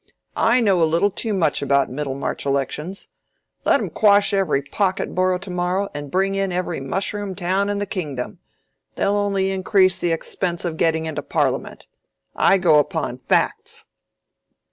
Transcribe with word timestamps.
"I 0.35 0.61
know 0.61 0.81
a 0.81 0.89
little 0.89 1.11
too 1.11 1.31
much 1.31 1.61
about 1.61 1.91
Middlemarch 1.91 2.43
elections. 2.47 3.07
Let 3.65 3.79
'em 3.79 3.91
quash 3.91 4.33
every 4.33 4.63
pocket 4.63 5.13
borough 5.13 5.37
to 5.37 5.51
morrow, 5.51 5.89
and 5.93 6.09
bring 6.09 6.33
in 6.33 6.51
every 6.51 6.79
mushroom 6.79 7.35
town 7.35 7.69
in 7.69 7.77
the 7.77 7.85
kingdom—they'll 7.85 9.13
only 9.15 9.51
increase 9.51 9.99
the 9.99 10.11
expense 10.11 10.65
of 10.65 10.77
getting 10.77 11.05
into 11.05 11.21
Parliament. 11.21 11.85
I 12.35 12.57
go 12.57 12.79
upon 12.79 13.19
facts." 13.29 13.85